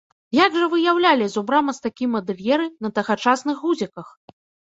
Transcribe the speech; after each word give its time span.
Як 0.35 0.51
жа 0.61 0.65
выяўлялі 0.71 1.27
зубра 1.33 1.59
мастакі-мадэльеры 1.67 2.65
на 2.87 2.93
тагачасных 2.97 3.63
гузіках? 3.67 4.07